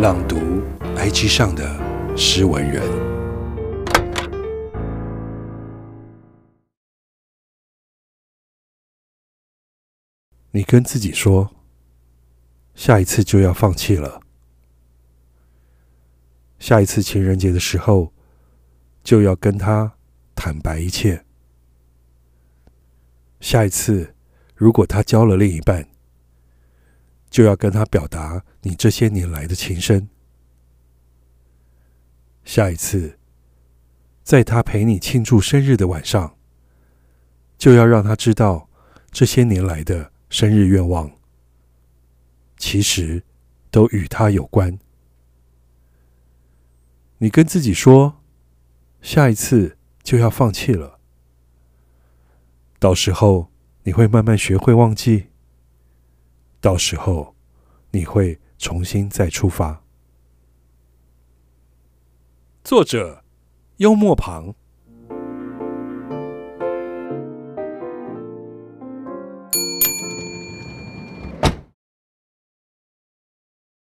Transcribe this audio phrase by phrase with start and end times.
[0.00, 0.62] 朗读
[0.96, 1.78] IG 上的
[2.16, 2.82] 诗文人，
[10.52, 11.54] 你跟自己说，
[12.74, 14.22] 下一次就要放弃了。
[16.58, 18.14] 下一次情人节的时候，
[19.04, 19.92] 就要跟他
[20.34, 21.26] 坦白一切。
[23.38, 24.14] 下一次，
[24.54, 25.89] 如果他交了另一半，
[27.30, 30.08] 就要跟他表达你这些年来的情深。
[32.44, 33.18] 下一次，
[34.24, 36.36] 在他陪你庆祝生日的晚上，
[37.56, 38.68] 就要让他知道
[39.12, 41.12] 这些年来的生日愿望，
[42.56, 43.22] 其实
[43.70, 44.78] 都与他有关。
[47.18, 48.22] 你跟自己说，
[49.00, 50.98] 下一次就要放弃了。
[52.78, 53.52] 到时候
[53.84, 55.29] 你会慢慢学会忘记。
[56.60, 57.34] 到时候，
[57.90, 59.82] 你会重新再出发。
[62.62, 63.24] 作者：
[63.78, 64.54] 幽默旁。